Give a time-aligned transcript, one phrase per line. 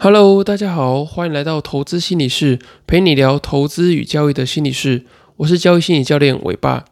[0.00, 5.04] Hello，大家好，欢迎来到投资心理室，陪你聊投资与交易的心理室。
[5.38, 6.84] 我是交易心理教练伟爸。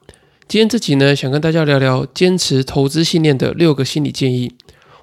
[0.48, 4.50] 今天这集呢，想跟大家聊聊坚持投资信念的六个心理建议。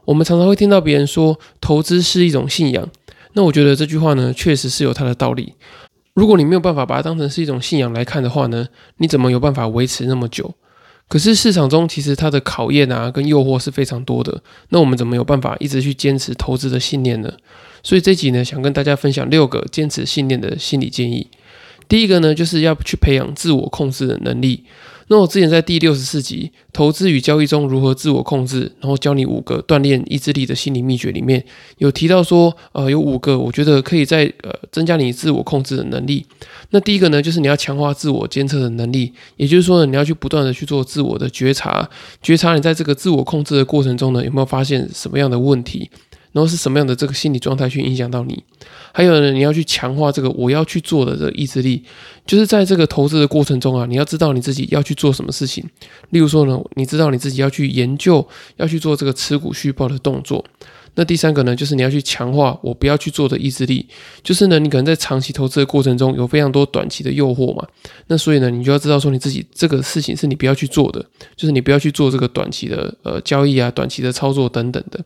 [0.04, 2.90] 我们常常会听到别人说，投资是一种信仰。
[3.36, 5.54] 那我觉得这句话呢，确实是有它的道理。
[6.14, 8.68] 如果你没有办法把它当成是一种信仰来看的话呢，
[8.98, 10.54] 你怎么有办法维持那么久？
[11.14, 14.42] 可是市场中其实它的考验啊，跟诱惑是非常多的。
[14.70, 17.32] 那我们怎么有办法一直去坚持投资的信念呢？
[17.84, 21.28] 所以这集呢，想跟大家分享六个坚持信念的心理建议。
[21.88, 24.64] 第一个呢，就是要去培养自我控制的能力。
[25.08, 31.44] 那我之前在第六十四集《投资与交易中如何自我控制》，然后教你五个锻炼意志力的心理秘诀里面，
[31.78, 36.26] 有提到说，呃，有五个我觉得可以在呃增加你自我控制的能力。
[36.72, 41.88] 那第一个呢，就是你要强化自我监测的能力，也就是说呢，你要去不断的去做自我的觉察，
[42.22, 45.90] 觉察你在这个自我控制的过程中呢，有没有发现什么样的问题。
[46.34, 48.44] 然后是什么样的这个心理状态去影响到你？
[48.92, 51.84] 还有呢，你要去强化这个我要去做的这个意志力，
[52.28, 55.64] 就是在这个投资的过程中啊，你要知道你自己要去做什么事情。
[56.10, 60.44] 例如说呢，你知道你自己要去研究，要去做这个持股续报的动作。
[60.96, 63.88] 那第三个呢，就是你要去强化我不要去做的意志力，
[64.22, 67.68] 就是呢，你可能在长期投资的过程中有非常多短期的诱惑嘛，
[68.08, 71.04] 那所以呢，你就要知道说你自己这个事情是你不要去做的，
[71.36, 75.04] 就是你不要去做这个短期的呃交易啊、短期的操作等等的。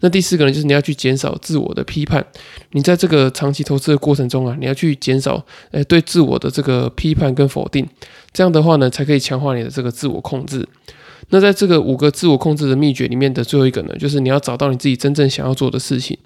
[0.00, 2.24] 那第四个呢，就是你要去减少自我的批判。
[2.72, 7.86] 你在这个长期投资的过程中啊，你要去减少诶对自我的这个批判跟否定。
[8.32, 10.66] 这样的话呢，才可以强化你的这个自我控制。
[11.28, 16.16] 那在这个五个自我控制的秘诀里面的最后一个呢，就是你要找到你自己真正想要做的事情。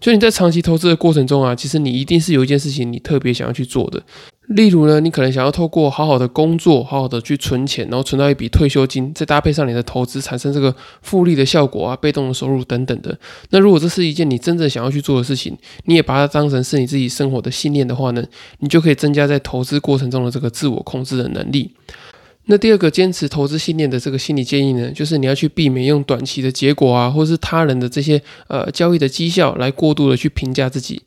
[0.00, 4.02] 就你在长期投资的过程中啊，其实你一定是有一件事情你特别想要去做的。
[4.48, 13.18] 例如呢，你可能想要透过好好的工作，好好的去存钱，然后存到一笔退休金，再搭配上你的投资，产生这个复利的效果啊，被动的收入等等的。
[13.50, 18.22] 那如果这是一件你真正想要去做的事情，你也把它当成是你自己生活的信念的话呢，
[18.58, 21.72] 你就可以增加在投资过程中的这个自我控制的能力。
[22.46, 31.00] 那第二个坚持投资信念的这个心理建议呢，就是你要去避免用短期的结果啊，或是他人的这些呃交易的绩效来过度的去评价自己。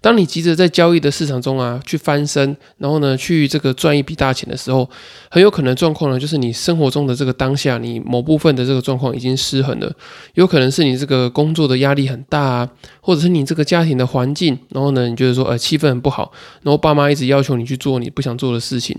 [0.00, 4.88] 当你急着在交易的市场中啊去翻身，然后呢去这个赚一笔大钱的时候，
[5.30, 9.92] 很有可能状况呢就是你生活中的这个当下，你某部分的这个状况已经失衡了。
[10.34, 12.70] 有可能是你这个工作的压力很大啊，
[13.04, 16.32] 或者是你这个家庭的环境，然后呢你觉得说呃气氛很不好，
[16.62, 18.98] 然后爸妈一直要求你去做你不想做的事情，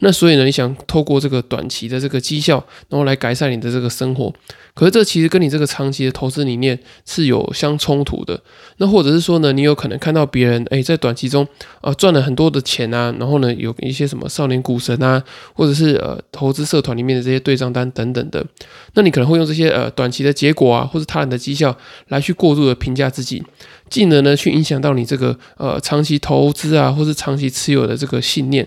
[0.00, 4.30] 那所以呢你想透过这个短期的这个绩效，然后来改善你的这个生活。
[4.74, 8.38] 可是这其实跟你这个长期的投资理念是有相冲突的。
[8.76, 11.48] 那或者是说呢，你有可能看到别人诶在短期中
[11.80, 15.24] 啊赚了很多的钱啊，然后呢有一些什么少年股神啊，
[15.54, 18.44] 或者是呃投资社团里面的这些对账单等等的，
[18.92, 21.74] 那你可能会用这些呃短期的结果啊，或者他人的绩效
[22.08, 23.42] 来去过度的评价自己，
[23.88, 28.66] 进而呢去影响到你这个呃长期投资啊，或是长期持有的这个信念。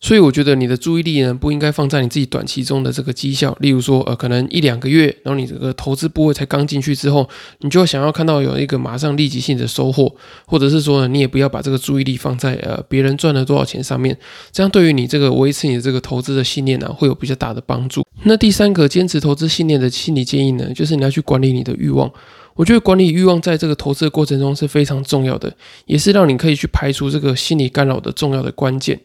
[0.00, 7.28] 所以我觉得你的注意力呢，不应该放在你自己短期中的这个绩效，例如说，呃，可能一两个月，然后你这个投资部位才刚进去之后，
[7.62, 10.14] 你就想要看到有一个马上立即性的收获，
[10.46, 14.16] 或者是说呢，你也不要把这个注意力放在呃别人赚了多少钱上面，
[14.52, 18.04] 这样对于你这个维持你的这个投资的信念呢，会有比较大的帮助。
[18.22, 22.08] 那第三个坚持投资信念的心理建议呢，就是你要去管理你的欲望。
[22.54, 25.52] 我觉得管理欲望在这个投资的过程中是非常重要的，
[25.86, 29.00] 也是让你可以去排除这个心理干扰的重要的关键。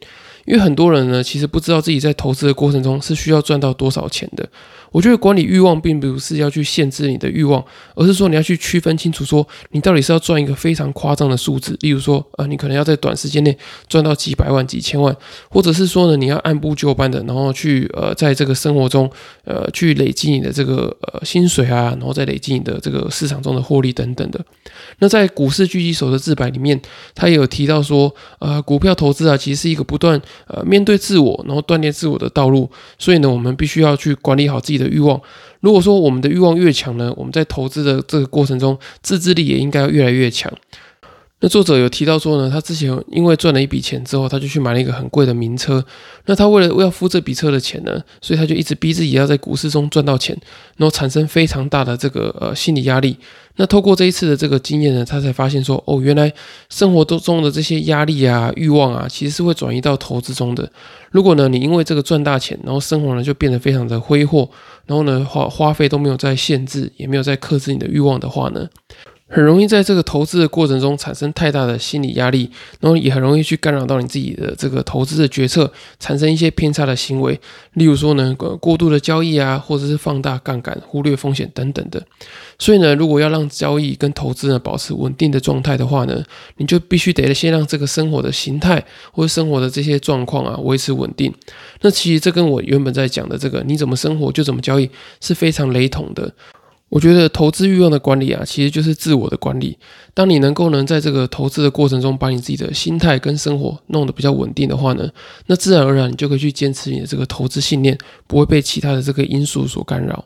[0.45, 4.47] 因为很多人呢，其实不知道自己在投资的过程中是需要赚到多少钱的。
[4.93, 7.61] 我觉得管理欲望并不是要去限制你的欲望，
[7.95, 13.57] 而是说你要去区分清楚，说你到底是要赚一个非常夸张的数字，例如说，呃，你可能要在短时间内
[13.89, 15.13] 赚到几百万、几千万，
[15.49, 19.09] 或者是说呢，你要按部就班的，然后去呃，在这个生活中，
[19.45, 24.39] 呃，去累积你的这个呃薪水啊，然后再累积你的这个市场中的获利等等的。
[24.99, 26.79] 那在股市狙击手的自白里面，
[27.15, 32.69] 他也有提到说，呃，股票投资啊，其实是一个不断呃面对自我，然后锻炼自我的道路。
[32.99, 34.82] 所以呢，我们必须要去管理好自己的。
[34.83, 35.19] 的欲望，
[35.61, 40.51] 如果说我们的欲望越强呢，我们在投资的这个过程中，自制力也应该要越来越强。
[41.43, 45.83] 那作者有提到说呢，他之前因为赚了一笔钱之后，他就去买了一个很贵的名车。
[46.25, 50.33] 那他为了要付这笔车的钱呢，所以他就一直逼自己要在股市中赚到钱，
[50.77, 53.17] 然后产生非常大的这个呃心理压力。
[53.57, 56.31] 那透过这一次的这个经验呢，他才发现说，哦，原来
[56.69, 60.71] 生活当中的这些压力啊、欲望啊，其实是会转移到投资中的。
[61.11, 64.49] 如果呢，你因为这个赚大钱，然后生活呢就变得非常的挥霍，
[64.85, 68.65] 然后呢花花费都没有在限制，也没有在克制你的欲望的话呢？
[69.33, 72.47] 很容易在这个投资的过程中产生太大的心理压力，
[72.79, 77.39] 然后也很容易去干扰到你自己的这个投资的决策，产生一些偏差的行为。
[77.73, 81.99] 例如说呢，过度的交易啊，或者是放大杠杆、忽略风险等等的。
[82.59, 86.23] 所以呢，如果要让交易跟投资呢保持稳定的状态的话呢，
[86.57, 91.33] 你就必须得先让这个生活的形态或者生活的这些状况啊维持稳定。
[91.81, 94.87] 那其实这跟我原本在讲的这个你怎么生活就怎么交易
[95.19, 96.31] 是非常雷同的。
[96.93, 99.75] 我觉得投资欲望的管理啊，其实就是自我的管理。
[100.13, 105.09] 当你能够能在这个投资的过程中，把你自己的心态跟生活弄得比较稳定的话呢，
[105.47, 107.97] 那自然而然你就可以去坚持你的这个投资信念，
[108.27, 110.23] 不会被其他的这个因素所干扰。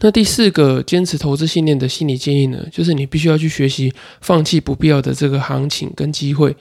[0.00, 3.90] 那第四个坚持投资信念的心理建议呢，就是你必须要去学习
[4.20, 6.54] 放弃不必要的这个行情跟机会。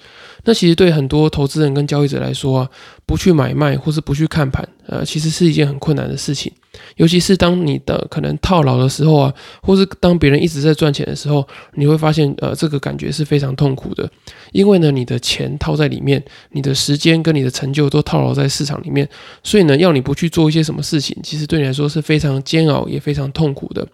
[0.45, 2.69] 那其实对很多投资人跟交易者来说啊，
[3.05, 6.49] 不去买卖或是不去看盘，呃，其实是一件很困难的事情。
[6.97, 14.09] 尤其是当你的可能套牢的时候啊，或是当别人一直在赚钱的时候，你会发现，呃，这个感觉是非常痛苦的。
[14.51, 19.07] 因为呢，你的钱套在里面，你的时间跟你的成就都套牢在市场里面，
[19.43, 23.87] 所以呢，要你不去做一些什么事情，其实对你来说是非常煎熬也非常痛苦的。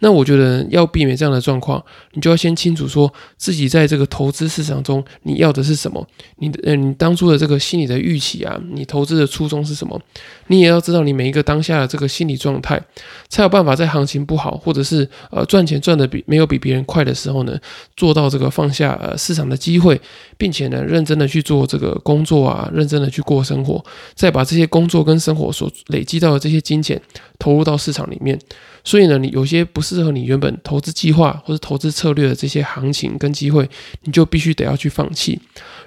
[0.00, 6.06] 那我觉得要避免这样的状况，你就要先清楚说自己在这个投资市场中你要的是什么，
[6.36, 10.00] 你的呃你当初的这个心理的预期啊，你投资的初衷是什么？
[10.46, 12.80] 你也要知道你每一个当下的这个心理状态，
[13.28, 17.58] 才有办法在行情不好或者是呃赚钱赚的比没有比别人快的时候呢，
[17.96, 20.00] 做到这个放下呃市场的机会，
[20.36, 23.84] 并且呢认真的去做这个工作啊，认真的去过生活，
[24.14, 27.00] 再把这些工作跟生活所累积到的这些金钱
[27.38, 28.38] 投入到市场里面。
[28.84, 33.68] 所以呢，你有些不是适合你原本投资计划或者投资策略的这些行情跟机会，
[34.02, 35.40] 你就必须得要去放弃。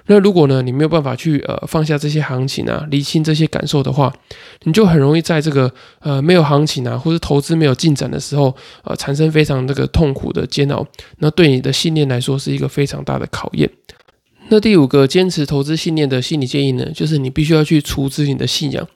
[0.06, 4.12] 那如果呢，你没有办法去呃放下这些行情啊，理清这些感受的话，
[4.64, 10.84] 你就很容易在这个呃没有行情啊，或者投资没有进展的时候，呃产生非常这个痛苦的煎熬。
[11.18, 13.70] 那对你的信念来说是一个非常大的考验。
[14.48, 18.86] 那第五个坚持投资信念的心理建议呢，就是你必须要去处置你的信仰。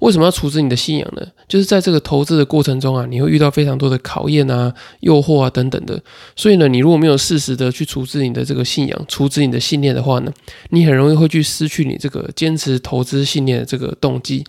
[0.00, 1.26] 为什么要处置你的信仰呢？
[1.48, 6.00] 就是在这个投资的过程中啊，你会遇到非常多的考验啊、诱惑啊等等的。
[6.34, 10.32] 所以呢，你如果没有适时的去处置你的这个信仰、处置你的信念的话呢，
[10.70, 14.44] 你很容易会去失去你这个坚持投资信念的这个动机。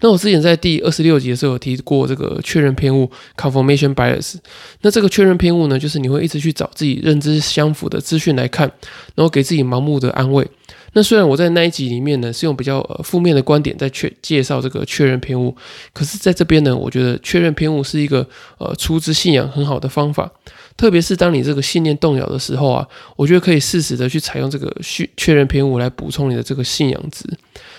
[0.00, 4.34] 那我之前在第二十六集的时候有提过这个确认偏误 （confirmation bias）。
[4.80, 8.70] 那这个确认偏误呢，就是你会一直去找自己认知相符的资讯来看，
[9.14, 10.46] 然后给自己盲目的安慰。
[10.94, 15.54] 那虽然我在那一集里面呢是用比较呃负面的观点在确介绍这个确认偏误，
[15.92, 18.26] 可是在这边呢，我觉得确认偏误是一个
[18.58, 20.30] 呃出自信仰很好的方法，
[20.76, 22.86] 特别是当你这个信念动摇的时候啊，
[23.16, 27.24] 我觉得可以适时的去采用这个确确认偏误来补充你的这个信仰值。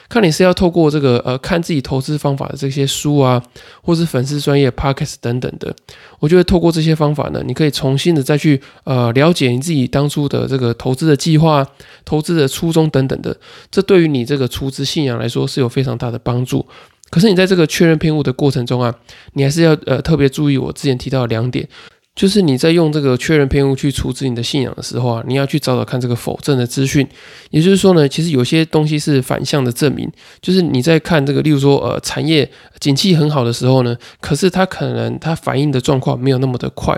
[0.09, 3.41] 看你是要透过这个呃看自己投资方法的这些书啊，
[3.81, 5.73] 或是粉丝专业 podcast 等等的，
[6.19, 11.65] 我觉得透过这些方法呢，你可以重新的再去呃了解你自己当初的这个投资的计划、
[12.05, 13.35] 投资的初衷等等的，
[13.71, 16.65] 这对于你这个出资信仰来说是有非常大的帮助。
[17.09, 18.93] 可是你在这个确认偏误的过程中啊，
[19.33, 21.67] 你还是要呃特别注意我之前提到的两点。
[22.15, 27.07] 就是你在用这个确认偏误去处置你的信仰的时候啊，你要去找找看这个否证的资讯。
[27.49, 30.07] 也就是说呢，其实有些东西是反向的证明。
[30.39, 32.47] 就是你在看这个，例如说呃，产业
[32.79, 36.95] 景气很好的时候呢，可是它可能它反应的状况没有那么的快，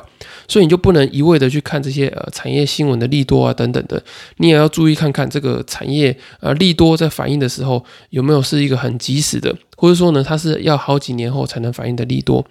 [0.50, 4.04] 所以你就不能一味的去看这些呃产业新闻的利多啊等等的。
[4.38, 9.56] 你也要注意看看这个产业呃利多在反应的时候有没有是一个很及时的。
[9.75, 12.45] 或者说呢，它是要好几年后才能反应的利多，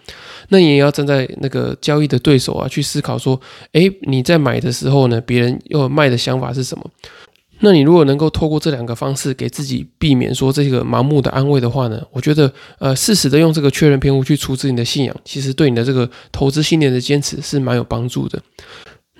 [0.48, 3.40] 那你也要站在那个交易的对手啊，去思考说，
[3.72, 6.84] 诶，你在买的时候呢，别人要卖的想法是什么？
[7.60, 18.42] 那你如果能够透过这两个方式给自己避免说这个盲目的安慰的话呢，我觉得呃，适时的用这个确认偏误去处置你的信仰，其实对你的这个投资信念的坚持是蛮有帮助的。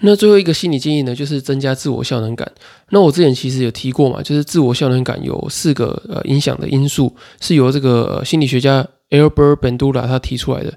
[0.07, 2.51] 那最后一个心理建议呢，就是增加自我效能感。
[2.91, 10.73] 那我之前其实有提过嘛，就是自我效能感有四个呃影响的因素，是由这个心理学家 Albert Bandura 他提出来的。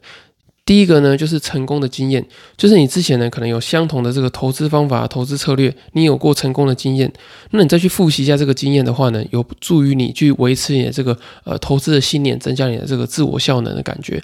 [0.66, 2.26] 第一个呢，就是成功的经验，
[2.58, 7.12] 就是你之前呢可能有相同的这个投资方法、投资策略，你有过成功的经验，
[7.52, 14.22] 那你再去复习一下这个经验的话呢，有助于你去维持你的这个呃投资的信念，增加你的这个自我效能的感觉。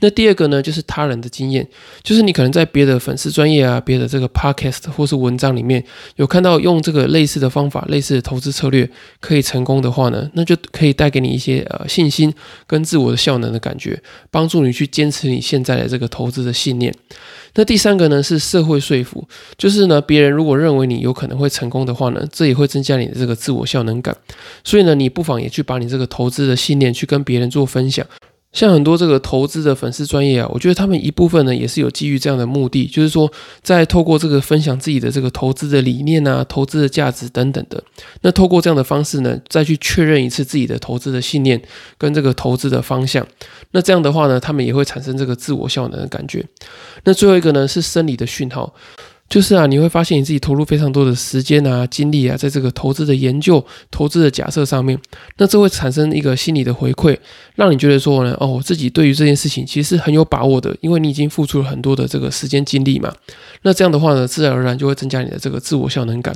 [0.00, 1.66] 那第二个呢，就是他人的经验，
[2.02, 5.84] 就是你可能在别的粉丝专业啊、别的这个 podcast 或是文章里面
[6.16, 8.90] 有看到用这个类似的方法、类似的投资策略
[9.20, 12.32] 可以成功的话呢，那就可以带给你一些呃信心
[12.66, 16.94] 跟自我的效能的感觉，帮助你去坚持你现在的这个投资的信念。
[17.54, 19.26] 那第三个呢是社会说服，
[19.58, 24.16] 就是呢别人如果认为你有可能会成功的话呢，这也会增加你的这个自我效能感。
[24.62, 28.06] 所以呢，你不妨也去把你这个投资的信念去跟别人做分享。
[28.52, 33.30] 像很多这个投资的粉丝专业啊，我觉得他们一部分呢也是有基于这样的目的，就是说
[33.62, 37.82] 在透过这个分享自己的这个投资的理念啊、投资的价值等等的，
[38.22, 41.60] 那透过这样的方式呢，再去确认一次自己的投资的信念
[41.96, 43.26] 跟这个投资的方向。
[43.70, 46.44] 那这样的话呢，他们也会产生这个自我效能的感觉。
[47.04, 48.74] 那最后一个呢是生理的讯号。
[49.30, 54.98] 就是啊，你会发现你自己投入非常多的时间啊、精力啊，在这个投资的研究、投资的假设上面，
[55.38, 57.16] 那这会产生一个心理的回馈，
[57.54, 63.14] 让你觉得说呢，哦，我自己对于这件事情其实是很有把握的，因为你已经付出了很多的这个时间精力嘛。
[63.62, 66.34] 那这样的话呢，自然而然就会增加你的这个自我效能感。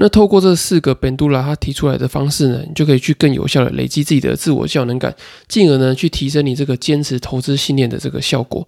[0.00, 5.12] 那透过这四个本杜拉他提出来的方式呢，你就可以去更有效的累积自己的自我效能感，
[5.48, 8.66] 进而呢去提升你这个坚持投资信念的这个效果。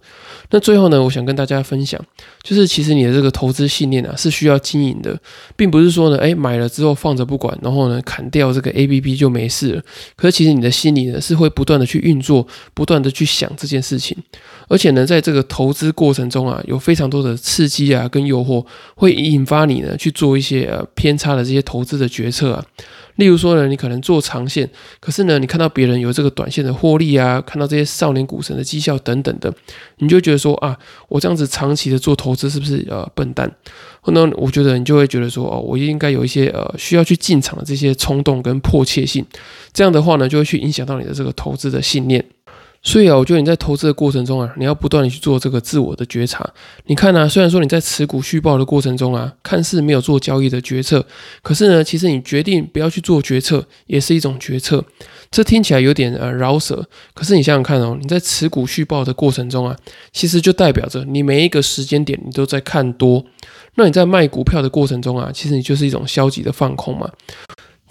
[0.49, 1.97] 那最后呢，我想跟大家分享，
[2.43, 5.17] 就是其实你的这个投资信念啊是需要经营的，
[5.55, 9.81] 并不是说呢，哎买了之后放着不管，然后呢砍掉这个 A P P 就没事了。
[10.17, 14.17] 可是其实你的心里呢是会不断的去运作，不断的去想这件事情，
[14.67, 21.17] 而且呢在这个投资过程中啊，有非常多的刺激啊跟诱惑，会引发你呢去做一些呃偏。
[21.21, 22.65] 差的这些投资的决策啊，
[23.17, 24.67] 例如说呢，你可能做长线，
[24.99, 29.53] 可是呢，你看到别人有这个短线的获利啊，看到这些少年股神的绩效等等的，
[29.97, 30.75] 你就觉得说啊，
[31.07, 33.51] 我这样子长期的做投资是不是呃笨蛋？
[34.05, 39.23] 那我觉得你就会觉得说哦，我应该有一些呃需要去进场的这些冲动跟迫切性，
[39.71, 42.25] 这样的话呢，就会去影响到你的这个投资的信念。
[42.83, 46.47] 所以啊，我觉得你在投资的过程中啊，你要不断的去做这个自我的觉察。
[46.85, 51.05] 你看呢，虽然说你在持股续报的过程中啊，看似没有做交易的决策，
[51.43, 54.83] 可是呢，其实你决定不要去做决策，也是一种决策。
[55.29, 56.83] 这听起来有点呃饶舌，
[57.13, 59.75] 可是你想想看哦，你在持股续报的过程中啊，
[60.11, 63.23] 其实就代表着你每一个时间点你都在看多。
[63.75, 67.09] 那你在卖股票的过程中啊，其实你就是一种消极的放空嘛。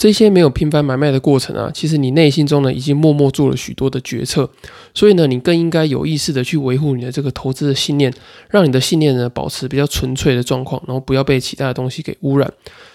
[0.01, 4.49] 这些没有频繁买卖的过程啊，其实你内心中呢已经默默做了许多的决策，
[4.95, 8.11] 所以呢，你更应该有意识的去维护你的这个投资的信念，
[8.49, 12.51] 让你的信念呢保持比较纯粹的状况，然后不要被其他的东西给污染。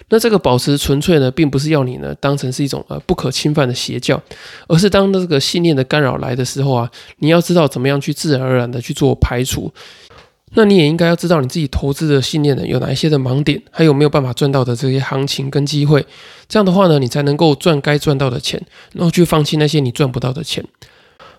[0.10, 4.20] 那这个保持纯粹呢，并不是要你呢当成是一种呃不可侵犯的邪教，
[4.68, 9.72] 而是当这个信念的干扰来的时候啊，你要知道怎么样去自然而然的去做排除。
[10.56, 16.06] 那你也应该要知道你自己投资的信念呢有哪一些的盲点，还有没有办法赚到的这些行情跟机会。
[16.48, 18.62] 这样的话呢，你才能够赚该赚到的钱，
[18.94, 20.64] 然后去放弃那些你赚不到的钱。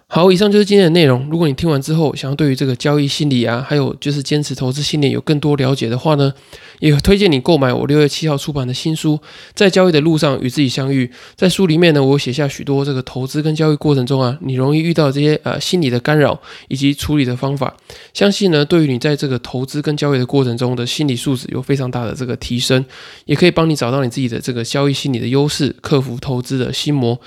[0.09, 1.29] 好，以上就是今天的内容。
[1.29, 6.33] 如果你听完之后，想要对于这个交易心理啊，还有就是坚持投资信念有更多了解的话呢，
[6.79, 9.17] 也推荐你购买我六月七号出版的新书
[9.53, 11.07] 《在交易的路上与自己相遇》。
[11.35, 17.77] 在书里面呢，我写下许多这个投资跟交易过程中啊，你容易遇到这些呃心理的干扰以及处理的方法。
[18.15, 22.85] 相信呢，对于你在这个投资跟交易的过程中的心理素质有非常大的这个提升，
[23.25, 27.21] 也可以帮你找到你自己的这个交易心理的优势，克服投资的心魔。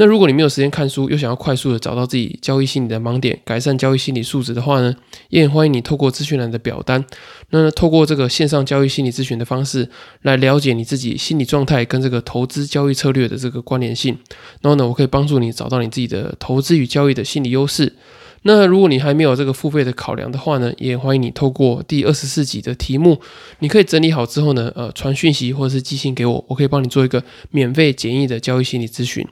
[0.00, 4.94] 那如果你没有时间看书，又想要快速的找到自己交易心理的盲点，改善交易心理素质的话呢，
[5.28, 7.04] 也很欢迎你透过资讯栏的表单，
[7.50, 9.90] 那透过这个线上交易心理咨询的方式
[10.22, 14.16] 来了解你自己心理状态跟这个投资交易策略的这个关联性。
[14.62, 17.94] 然后呢，我可以帮助你找到你自己的投资与交易的心理优势。
[18.42, 23.20] 那如果你还没有这个付费的考量的话呢，也欢迎你透过第二十四集的题目，
[23.58, 29.26] 你可以整理好之后呢，呃，传讯息或者是寄信给我，我可以帮你做一个免费简易的交易心理咨询。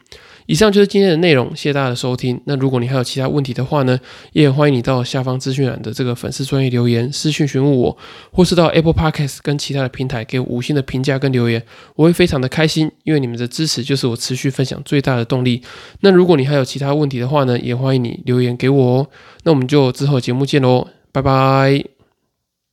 [0.46, 2.40] 以上就是今天的内容，谢谢大家的收听。
[2.44, 3.98] 那如果你还有其他问题的话呢，
[4.32, 7.98] 也欢迎你到下方资讯栏的这个粉丝专业留言私讯询问我，
[8.30, 11.60] 或是到 Apple Podcast 跟其他的平台给五星的评价跟留言，
[11.96, 15.60] 我会非常的开心，因为你们的支持就是我持续分享最大的动力。
[16.02, 18.95] 那如果你还有其他问题的话呢，也欢迎你留言给我哦
[19.44, 21.95] 那我们就之后节目见喽，拜拜。